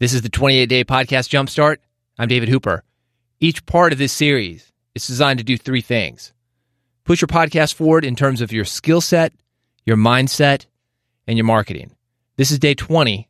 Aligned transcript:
This 0.00 0.12
is 0.12 0.22
the 0.22 0.28
28 0.28 0.66
Day 0.66 0.84
Podcast 0.84 1.28
Jumpstart. 1.28 1.78
I'm 2.20 2.28
David 2.28 2.48
Hooper. 2.48 2.84
Each 3.40 3.66
part 3.66 3.92
of 3.92 3.98
this 3.98 4.12
series 4.12 4.70
is 4.94 5.04
designed 5.04 5.40
to 5.40 5.44
do 5.44 5.58
three 5.58 5.80
things 5.80 6.32
push 7.02 7.20
your 7.20 7.26
podcast 7.26 7.74
forward 7.74 8.04
in 8.04 8.14
terms 8.14 8.40
of 8.40 8.52
your 8.52 8.64
skill 8.64 9.00
set, 9.00 9.32
your 9.84 9.96
mindset, 9.96 10.66
and 11.26 11.36
your 11.36 11.46
marketing. 11.46 11.90
This 12.36 12.52
is 12.52 12.60
day 12.60 12.74
20. 12.74 13.28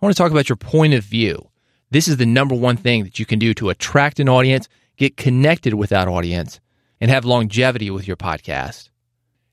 I 0.00 0.06
want 0.06 0.16
to 0.16 0.18
talk 0.18 0.30
about 0.30 0.48
your 0.48 0.56
point 0.56 0.94
of 0.94 1.04
view. 1.04 1.50
This 1.90 2.08
is 2.08 2.16
the 2.16 2.24
number 2.24 2.54
one 2.54 2.78
thing 2.78 3.04
that 3.04 3.18
you 3.18 3.26
can 3.26 3.38
do 3.38 3.52
to 3.52 3.68
attract 3.68 4.20
an 4.20 4.28
audience, 4.30 4.70
get 4.96 5.18
connected 5.18 5.74
with 5.74 5.90
that 5.90 6.08
audience, 6.08 6.60
and 6.98 7.10
have 7.10 7.26
longevity 7.26 7.90
with 7.90 8.08
your 8.08 8.16
podcast. 8.16 8.88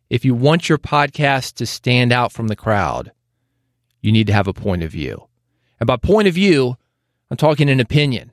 If 0.09 0.23
you 0.23 0.34
want 0.34 0.70
your 0.70 0.77
podcast 0.77 1.55
to 1.55 1.66
stand 1.66 2.14
out 2.14 2.32
from 2.32 2.48
the 2.48 2.55
crowd, 2.55 3.11
you 4.02 4.14
need 4.14 4.27
to 4.27 4.34
have 4.34 4.48
a 4.48 4.54
point 4.54 4.84
of 4.84 4.91
view. 4.91 5.27
And 5.80 5.88
by 5.88 5.98
point 5.98 6.28
of 6.28 6.34
view, 6.34 6.78
I'm 7.30 7.38
talking 7.38 7.70
an 7.70 7.80
opinion. 7.80 8.31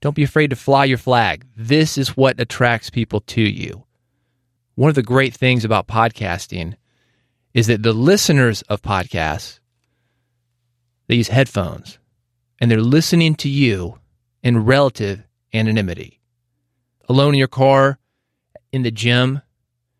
Don't 0.00 0.16
be 0.16 0.24
afraid 0.24 0.50
to 0.50 0.56
fly 0.56 0.84
your 0.84 0.98
flag. 0.98 1.46
This 1.56 1.96
is 1.96 2.16
what 2.16 2.40
attracts 2.40 2.90
people 2.90 3.20
to 3.20 3.40
you. 3.40 3.84
One 4.74 4.88
of 4.88 4.94
the 4.94 5.02
great 5.02 5.34
things 5.34 5.64
about 5.64 5.86
podcasting 5.86 6.74
is 7.54 7.66
that 7.66 7.82
the 7.82 7.92
listeners 7.92 8.62
of 8.62 8.82
podcasts 8.82 9.60
they 11.08 11.16
use 11.16 11.28
headphones 11.28 11.98
and 12.58 12.70
they're 12.70 12.80
listening 12.80 13.34
to 13.36 13.48
you 13.48 13.98
in 14.42 14.64
relative 14.64 15.22
anonymity. 15.52 16.20
Alone 17.08 17.34
in 17.34 17.38
your 17.38 17.48
car, 17.48 17.98
in 18.72 18.82
the 18.82 18.90
gym, 18.90 19.42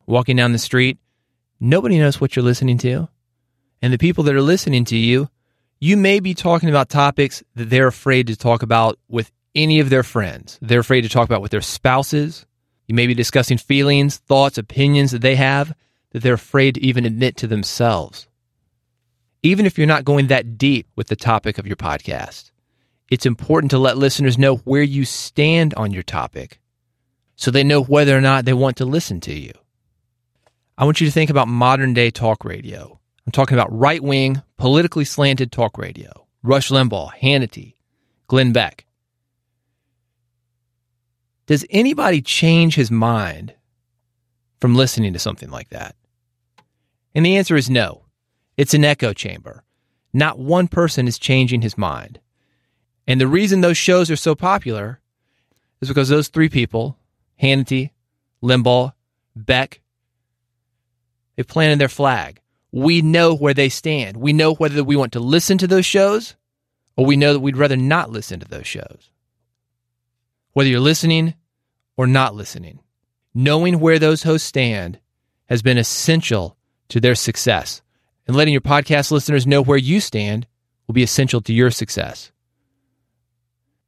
walking 0.06 0.36
down 0.36 0.52
the 0.52 0.58
street, 0.58 0.98
nobody 1.60 1.98
knows 1.98 2.20
what 2.20 2.34
you're 2.34 2.44
listening 2.44 2.78
to. 2.78 3.08
And 3.82 3.92
the 3.92 3.98
people 3.98 4.24
that 4.24 4.34
are 4.34 4.40
listening 4.42 4.84
to 4.86 4.96
you 4.96 5.28
you 5.82 5.96
may 5.96 6.20
be 6.20 6.32
talking 6.32 6.68
about 6.68 6.88
topics 6.88 7.42
that 7.56 7.68
they're 7.68 7.88
afraid 7.88 8.28
to 8.28 8.36
talk 8.36 8.62
about 8.62 9.00
with 9.08 9.32
any 9.56 9.80
of 9.80 9.90
their 9.90 10.04
friends. 10.04 10.56
They're 10.62 10.78
afraid 10.78 11.00
to 11.00 11.08
talk 11.08 11.28
about 11.28 11.42
with 11.42 11.50
their 11.50 11.60
spouses. 11.60 12.46
You 12.86 12.94
may 12.94 13.08
be 13.08 13.14
discussing 13.14 13.58
feelings, 13.58 14.18
thoughts, 14.18 14.58
opinions 14.58 15.10
that 15.10 15.22
they 15.22 15.34
have 15.34 15.74
that 16.12 16.22
they're 16.22 16.34
afraid 16.34 16.76
to 16.76 16.80
even 16.86 17.04
admit 17.04 17.36
to 17.38 17.48
themselves. 17.48 18.28
Even 19.42 19.66
if 19.66 19.76
you're 19.76 19.88
not 19.88 20.04
going 20.04 20.28
that 20.28 20.56
deep 20.56 20.86
with 20.94 21.08
the 21.08 21.16
topic 21.16 21.58
of 21.58 21.66
your 21.66 21.74
podcast, 21.74 22.52
it's 23.10 23.26
important 23.26 23.72
to 23.72 23.78
let 23.78 23.98
listeners 23.98 24.38
know 24.38 24.58
where 24.58 24.84
you 24.84 25.04
stand 25.04 25.74
on 25.74 25.90
your 25.90 26.04
topic 26.04 26.60
so 27.34 27.50
they 27.50 27.64
know 27.64 27.82
whether 27.82 28.16
or 28.16 28.20
not 28.20 28.44
they 28.44 28.52
want 28.52 28.76
to 28.76 28.84
listen 28.84 29.20
to 29.22 29.34
you. 29.34 29.50
I 30.78 30.84
want 30.84 31.00
you 31.00 31.08
to 31.08 31.12
think 31.12 31.28
about 31.28 31.48
modern 31.48 31.92
day 31.92 32.12
talk 32.12 32.44
radio. 32.44 33.00
I'm 33.26 33.32
talking 33.32 33.56
about 33.56 33.76
right 33.76 34.02
wing, 34.02 34.42
politically 34.56 35.04
slanted 35.04 35.52
talk 35.52 35.78
radio. 35.78 36.26
Rush 36.42 36.70
Limbaugh, 36.70 37.12
Hannity, 37.22 37.76
Glenn 38.26 38.52
Beck. 38.52 38.84
Does 41.46 41.64
anybody 41.70 42.20
change 42.20 42.74
his 42.74 42.90
mind 42.90 43.54
from 44.60 44.74
listening 44.74 45.12
to 45.12 45.18
something 45.18 45.50
like 45.50 45.68
that? 45.70 45.94
And 47.14 47.24
the 47.24 47.36
answer 47.36 47.56
is 47.56 47.70
no. 47.70 48.06
It's 48.56 48.74
an 48.74 48.84
echo 48.84 49.12
chamber. 49.12 49.64
Not 50.12 50.38
one 50.38 50.68
person 50.68 51.06
is 51.06 51.18
changing 51.18 51.62
his 51.62 51.78
mind. 51.78 52.20
And 53.06 53.20
the 53.20 53.26
reason 53.26 53.60
those 53.60 53.78
shows 53.78 54.10
are 54.10 54.16
so 54.16 54.34
popular 54.34 55.00
is 55.80 55.88
because 55.88 56.08
those 56.08 56.28
three 56.28 56.48
people, 56.48 56.98
Hannity, 57.40 57.90
Limbaugh, 58.42 58.92
Beck, 59.34 59.80
they 61.36 61.42
planted 61.42 61.78
their 61.78 61.88
flag 61.88 62.41
we 62.72 63.02
know 63.02 63.34
where 63.34 63.54
they 63.54 63.68
stand. 63.68 64.16
We 64.16 64.32
know 64.32 64.54
whether 64.54 64.82
we 64.82 64.96
want 64.96 65.12
to 65.12 65.20
listen 65.20 65.58
to 65.58 65.66
those 65.66 65.86
shows 65.86 66.34
or 66.96 67.04
we 67.04 67.16
know 67.16 67.34
that 67.34 67.40
we'd 67.40 67.56
rather 67.56 67.76
not 67.76 68.10
listen 68.10 68.40
to 68.40 68.48
those 68.48 68.66
shows. 68.66 69.10
Whether 70.54 70.70
you're 70.70 70.80
listening 70.80 71.34
or 71.96 72.06
not 72.06 72.34
listening, 72.34 72.80
knowing 73.34 73.78
where 73.78 73.98
those 73.98 74.22
hosts 74.22 74.48
stand 74.48 74.98
has 75.46 75.62
been 75.62 75.78
essential 75.78 76.56
to 76.88 77.00
their 77.00 77.14
success. 77.14 77.82
And 78.26 78.36
letting 78.36 78.52
your 78.52 78.60
podcast 78.60 79.10
listeners 79.10 79.46
know 79.46 79.62
where 79.62 79.78
you 79.78 80.00
stand 80.00 80.46
will 80.86 80.94
be 80.94 81.02
essential 81.02 81.40
to 81.42 81.52
your 81.52 81.70
success. 81.70 82.30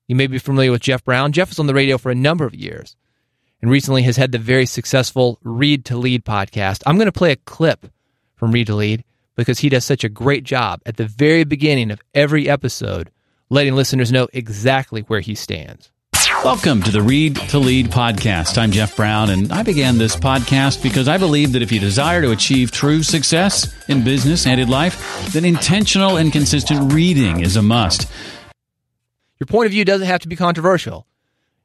You 0.09 0.17
may 0.17 0.27
be 0.27 0.39
familiar 0.39 0.73
with 0.73 0.83
Jeff 0.83 1.05
Brown. 1.05 1.33
Jeff 1.33 1.49
was 1.49 1.59
on 1.59 1.67
the 1.67 1.75
radio 1.75 1.97
for 1.97 2.11
a 2.11 2.15
number 2.15 2.45
of 2.45 2.55
years 2.55 2.97
and 3.63 3.71
recently 3.71 4.03
has 4.03 4.17
had 4.17 4.33
the 4.33 4.39
very 4.39 4.67
successful 4.67 5.39
Read 5.43 5.87
to 5.87 5.97
Lead 5.97 6.25
podcast. 6.25 6.83
I'm 6.85 6.97
going 6.97 7.07
to 7.07 7.13
play 7.13 7.33
a 7.33 7.37
clip 7.37 7.87
from 8.45 8.53
Read 8.53 8.67
to 8.67 8.75
Lead 8.75 9.05
because 9.37 9.61
he 9.61 9.71
does 9.71 9.87
such 9.87 10.05
a 10.05 10.09
great 10.11 10.45
job 10.45 10.83
at 10.85 10.99
the 10.99 11.07
very 11.07 11.45
beginning 11.45 11.91
of 11.91 12.03
every 12.13 12.47
episode, 12.47 13.11
letting 13.49 13.75
listeners 13.75 14.13
know 14.13 14.29
exactly 14.35 15.01
where 15.01 15.21
he 15.21 15.35
stands. 15.35 15.91
Welcome 16.45 16.83
to 16.83 16.91
the 16.91 17.01
Read 17.01 17.37
to 17.37 17.59
Lead 17.59 17.87
podcast. 17.87 18.59
I'm 18.59 18.71
Jeff 18.71 18.97
Brown, 18.97 19.31
and 19.31 19.51
I 19.51 19.63
began 19.63 19.97
this 19.97 20.15
podcast 20.15 20.83
because 20.83 21.09
I 21.09 21.17
believe 21.17 21.55
that 21.55 21.63
if 21.63 21.73
you 21.73 21.81
desire 21.81 22.21
to 22.21 22.33
achieve 22.33 22.71
true 22.71 23.03
success 23.03 23.75
in 23.89 24.05
business 24.05 24.47
and 24.47 24.61
in 24.61 24.69
life, 24.69 25.33
then 25.33 25.47
intentional 25.47 26.19
and 26.19 26.31
consistent 26.31 26.93
reading 26.93 27.41
is 27.41 27.57
a 27.57 27.63
must. 27.63 28.07
Your 29.41 29.47
point 29.47 29.65
of 29.65 29.73
view 29.73 29.87
doesn't 29.87 30.07
have 30.07 30.21
to 30.21 30.29
be 30.29 30.37
controversial, 30.37 31.07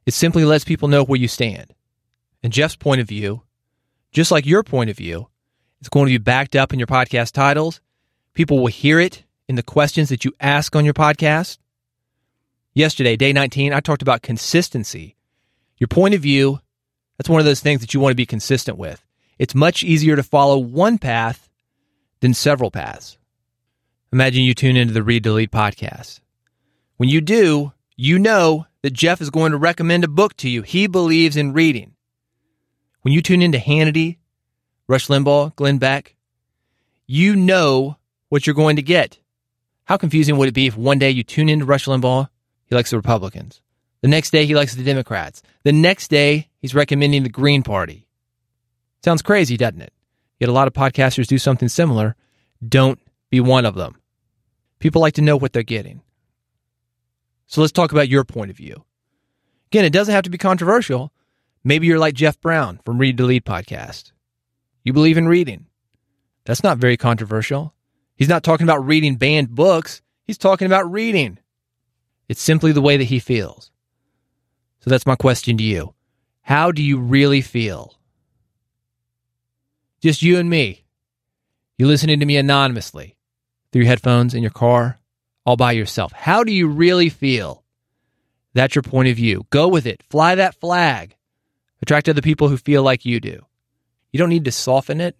it 0.05 0.13
simply 0.13 0.45
lets 0.45 0.63
people 0.63 0.87
know 0.87 1.03
where 1.03 1.19
you 1.19 1.27
stand. 1.27 1.73
And 2.41 2.53
Jeff's 2.53 2.77
point 2.77 3.01
of 3.01 3.07
view, 3.09 3.41
just 4.13 4.31
like 4.31 4.45
your 4.45 4.63
point 4.63 4.89
of 4.89 4.95
view, 4.95 5.27
it's 5.79 5.89
going 5.89 6.07
to 6.07 6.11
be 6.11 6.17
backed 6.17 6.55
up 6.55 6.73
in 6.73 6.79
your 6.79 6.87
podcast 6.87 7.31
titles. 7.31 7.81
People 8.33 8.59
will 8.59 8.67
hear 8.67 8.99
it 8.99 9.23
in 9.47 9.55
the 9.55 9.63
questions 9.63 10.09
that 10.09 10.25
you 10.25 10.33
ask 10.39 10.75
on 10.75 10.85
your 10.85 10.93
podcast. 10.93 11.57
Yesterday, 12.73 13.15
day 13.15 13.33
19, 13.33 13.73
I 13.73 13.79
talked 13.79 14.01
about 14.01 14.21
consistency. 14.21 15.15
Your 15.77 15.87
point 15.87 16.13
of 16.13 16.21
view, 16.21 16.59
that's 17.17 17.29
one 17.29 17.39
of 17.39 17.45
those 17.45 17.61
things 17.61 17.81
that 17.81 17.93
you 17.93 17.99
want 17.99 18.11
to 18.11 18.15
be 18.15 18.25
consistent 18.25 18.77
with. 18.77 19.03
It's 19.37 19.55
much 19.55 19.83
easier 19.83 20.15
to 20.15 20.23
follow 20.23 20.57
one 20.57 20.97
path 20.97 21.49
than 22.19 22.33
several 22.33 22.71
paths. 22.71 23.17
Imagine 24.11 24.43
you 24.43 24.53
tune 24.53 24.75
into 24.75 24.93
the 24.93 25.03
Read 25.03 25.23
to 25.23 25.31
Lead 25.31 25.51
podcast. 25.51 26.19
When 26.97 27.09
you 27.09 27.21
do, 27.21 27.73
you 27.95 28.19
know 28.19 28.65
that 28.81 28.93
Jeff 28.93 29.21
is 29.21 29.29
going 29.29 29.51
to 29.51 29.57
recommend 29.57 30.03
a 30.03 30.09
book 30.09 30.35
to 30.37 30.49
you. 30.49 30.61
He 30.61 30.87
believes 30.87 31.37
in 31.37 31.53
reading. 31.53 31.95
When 33.01 33.13
you 33.13 33.21
tune 33.21 33.41
into 33.41 33.57
Hannity 33.57 34.17
Rush 34.89 35.07
Limbaugh, 35.07 35.55
Glenn 35.55 35.77
Beck, 35.77 36.15
you 37.05 37.35
know 37.35 37.97
what 38.29 38.47
you're 38.47 38.55
going 38.55 38.75
to 38.77 38.81
get. 38.81 39.19
How 39.85 39.97
confusing 39.97 40.35
would 40.35 40.49
it 40.49 40.55
be 40.55 40.65
if 40.65 40.75
one 40.75 40.97
day 40.97 41.11
you 41.11 41.23
tune 41.23 41.47
into 41.47 41.65
Rush 41.65 41.85
Limbaugh, 41.85 42.27
he 42.65 42.75
likes 42.75 42.89
the 42.89 42.97
Republicans. 42.97 43.61
The 44.01 44.07
next 44.07 44.31
day 44.31 44.47
he 44.47 44.55
likes 44.55 44.73
the 44.73 44.83
Democrats. 44.83 45.43
The 45.63 45.71
next 45.71 46.07
day 46.07 46.49
he's 46.57 46.73
recommending 46.73 47.21
the 47.21 47.29
Green 47.29 47.61
Party. 47.61 48.07
Sounds 49.03 49.21
crazy, 49.21 49.57
doesn't 49.57 49.81
it? 49.81 49.93
Yet 50.39 50.49
a 50.49 50.53
lot 50.53 50.67
of 50.67 50.73
podcasters 50.73 51.27
do 51.27 51.37
something 51.37 51.69
similar. 51.69 52.15
Don't 52.67 52.99
be 53.29 53.39
one 53.39 53.65
of 53.65 53.75
them. 53.75 53.95
People 54.79 55.01
like 55.01 55.13
to 55.13 55.21
know 55.21 55.37
what 55.37 55.53
they're 55.53 55.61
getting. 55.61 56.01
So 57.45 57.61
let's 57.61 57.73
talk 57.73 57.91
about 57.91 58.09
your 58.09 58.23
point 58.23 58.49
of 58.49 58.57
view. 58.57 58.85
Again, 59.67 59.85
it 59.85 59.93
doesn't 59.93 60.15
have 60.15 60.23
to 60.23 60.31
be 60.31 60.39
controversial. 60.39 61.13
Maybe 61.63 61.85
you're 61.85 61.99
like 61.99 62.15
Jeff 62.15 62.41
Brown 62.41 62.79
from 62.83 62.97
Read 62.97 63.17
to 63.17 63.25
Lead 63.25 63.45
podcast. 63.45 64.13
You 64.83 64.93
believe 64.93 65.17
in 65.17 65.27
reading. 65.27 65.65
That's 66.45 66.63
not 66.63 66.77
very 66.77 66.97
controversial. 66.97 67.73
He's 68.15 68.29
not 68.29 68.43
talking 68.43 68.65
about 68.65 68.85
reading 68.85 69.15
banned 69.15 69.55
books, 69.55 70.01
he's 70.25 70.37
talking 70.37 70.65
about 70.65 70.91
reading. 70.91 71.39
It's 72.27 72.41
simply 72.41 72.71
the 72.71 72.81
way 72.81 72.97
that 72.97 73.05
he 73.05 73.19
feels. 73.19 73.71
So 74.81 74.89
that's 74.89 75.05
my 75.05 75.15
question 75.15 75.57
to 75.57 75.63
you. 75.63 75.93
How 76.41 76.71
do 76.71 76.81
you 76.81 76.99
really 76.99 77.41
feel? 77.41 77.99
Just 80.01 80.21
you 80.21 80.37
and 80.37 80.49
me. 80.49 80.85
You're 81.77 81.87
listening 81.87 82.19
to 82.19 82.25
me 82.25 82.37
anonymously 82.37 83.17
through 83.71 83.83
your 83.83 83.89
headphones 83.89 84.33
in 84.33 84.41
your 84.41 84.51
car, 84.51 84.99
all 85.45 85.57
by 85.57 85.71
yourself. 85.71 86.11
How 86.11 86.43
do 86.43 86.51
you 86.51 86.67
really 86.67 87.09
feel? 87.09 87.63
That's 88.53 88.75
your 88.75 88.83
point 88.83 89.09
of 89.09 89.15
view. 89.15 89.45
Go 89.49 89.67
with 89.67 89.85
it. 89.85 90.03
Fly 90.09 90.35
that 90.35 90.59
flag. 90.59 91.15
Attract 91.81 92.09
other 92.09 92.21
people 92.21 92.49
who 92.49 92.57
feel 92.57 92.83
like 92.83 93.05
you 93.05 93.19
do. 93.19 93.45
You 94.11 94.17
don't 94.17 94.29
need 94.29 94.45
to 94.45 94.51
soften 94.51 95.01
it. 95.01 95.15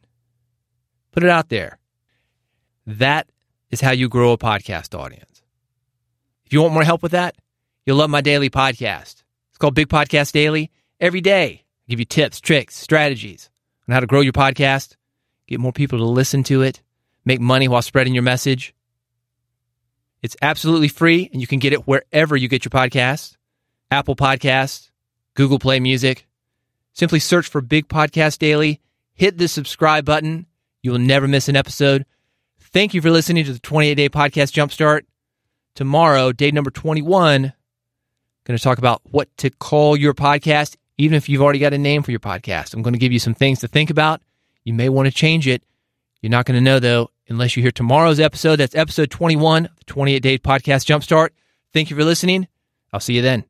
Put 1.11 1.23
it 1.23 1.29
out 1.29 1.49
there. 1.49 1.77
That 2.85 3.29
is 3.69 3.81
how 3.81 3.91
you 3.91 4.09
grow 4.09 4.31
a 4.31 4.37
podcast 4.37 4.97
audience. 4.97 5.43
If 6.45 6.53
you 6.53 6.61
want 6.61 6.73
more 6.73 6.83
help 6.83 7.03
with 7.03 7.11
that, 7.11 7.35
you'll 7.85 7.97
love 7.97 8.09
my 8.09 8.21
daily 8.21 8.49
podcast. 8.49 9.23
It's 9.49 9.57
called 9.59 9.75
Big 9.75 9.89
Podcast 9.89 10.31
Daily. 10.31 10.71
Every 10.99 11.21
day, 11.21 11.63
I 11.63 11.89
give 11.89 11.99
you 11.99 12.05
tips, 12.05 12.39
tricks, 12.39 12.75
strategies 12.75 13.49
on 13.87 13.93
how 13.93 13.99
to 13.99 14.07
grow 14.07 14.21
your 14.21 14.33
podcast, 14.33 14.95
get 15.47 15.59
more 15.59 15.71
people 15.71 15.99
to 15.99 16.05
listen 16.05 16.43
to 16.43 16.61
it, 16.61 16.81
make 17.25 17.39
money 17.39 17.67
while 17.67 17.81
spreading 17.81 18.13
your 18.13 18.23
message. 18.23 18.73
It's 20.21 20.35
absolutely 20.41 20.89
free, 20.89 21.29
and 21.31 21.41
you 21.41 21.47
can 21.47 21.59
get 21.59 21.73
it 21.73 21.87
wherever 21.87 22.35
you 22.35 22.47
get 22.47 22.65
your 22.65 22.71
podcasts 22.71 23.35
Apple 23.91 24.15
Podcasts, 24.15 24.91
Google 25.33 25.57
Play 25.57 25.79
Music, 25.79 26.27
Simply 26.99 27.21
search 27.21 27.47
for 27.47 27.61
Big 27.61 27.87
Podcast 27.87 28.39
Daily, 28.39 28.81
hit 29.13 29.37
the 29.37 29.47
subscribe 29.47 30.03
button. 30.03 30.47
You 30.81 30.91
will 30.91 30.99
never 30.99 31.29
miss 31.29 31.47
an 31.47 31.55
episode. 31.55 32.05
Thank 32.59 32.93
you 32.93 33.01
for 33.01 33.09
listening 33.09 33.45
to 33.45 33.53
the 33.53 33.59
28 33.59 33.95
Day 33.95 34.09
Podcast 34.09 34.51
Jumpstart. 34.51 35.03
tomorrow, 35.75 36.33
day 36.33 36.51
number 36.51 36.71
21, 36.71 37.53
going 38.43 38.57
to 38.57 38.61
talk 38.61 38.79
about 38.79 38.99
what 39.05 39.29
to 39.37 39.49
call 39.49 39.95
your 39.95 40.13
podcast, 40.13 40.75
even 40.97 41.15
if 41.15 41.29
you've 41.29 41.41
already 41.41 41.59
got 41.59 41.73
a 41.73 41.77
name 41.77 42.03
for 42.03 42.11
your 42.11 42.19
podcast. 42.19 42.73
I'm 42.73 42.81
going 42.81 42.91
to 42.95 42.99
give 42.99 43.13
you 43.13 43.19
some 43.19 43.33
things 43.33 43.61
to 43.61 43.69
think 43.69 43.89
about. 43.89 44.21
You 44.65 44.73
may 44.73 44.89
want 44.89 45.07
to 45.07 45.13
change 45.13 45.47
it. 45.47 45.63
You're 46.21 46.31
not 46.31 46.43
going 46.43 46.57
to 46.57 46.61
know, 46.61 46.79
though, 46.79 47.11
unless 47.29 47.55
you 47.55 47.63
hear 47.63 47.71
tomorrow's 47.71 48.19
episode. 48.19 48.57
That's 48.57 48.75
episode 48.75 49.09
21, 49.09 49.69
the 49.77 49.83
28 49.85 50.19
Day 50.19 50.37
Podcast 50.37 50.83
Jumpstart. 50.85 51.29
Thank 51.71 51.91
you 51.91 51.95
for 51.95 52.03
listening. 52.03 52.49
I'll 52.91 52.99
see 52.99 53.13
you 53.13 53.21
then. 53.21 53.45